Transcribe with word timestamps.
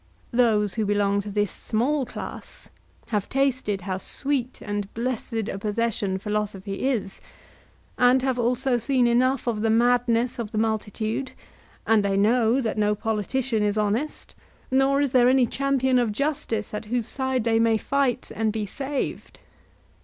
Those 0.31 0.73
who 0.73 0.85
belong 0.87 1.21
to 1.21 1.29
this 1.29 1.51
small 1.51 2.07
class 2.07 2.69
have 3.09 3.29
tasted 3.29 3.81
how 3.81 3.99
sweet 3.99 4.59
and 4.63 4.91
blessed 4.95 5.47
a 5.47 5.59
possession 5.59 6.17
philosophy 6.17 6.87
is, 6.87 7.21
and 7.99 8.23
have 8.23 8.39
also 8.39 8.79
seen 8.79 9.05
enough 9.05 9.45
of 9.45 9.61
the 9.61 9.69
madness 9.69 10.39
of 10.39 10.49
the 10.49 10.57
multitude; 10.57 11.33
and 11.85 12.03
they 12.03 12.17
know 12.17 12.59
that 12.61 12.79
no 12.79 12.95
politician 12.95 13.61
is 13.61 13.77
honest, 13.77 14.33
nor 14.71 15.01
is 15.01 15.11
there 15.11 15.29
any 15.29 15.45
champion 15.45 15.99
of 15.99 16.11
justice 16.11 16.73
at 16.73 16.85
whose 16.85 17.05
side 17.05 17.43
they 17.43 17.59
may 17.59 17.77
fight 17.77 18.31
and 18.35 18.51
be 18.51 18.65
saved. 18.65 19.37